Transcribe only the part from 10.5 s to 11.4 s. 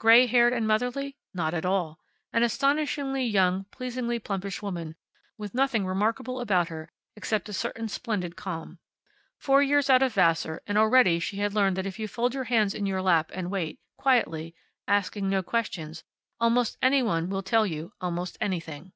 and already she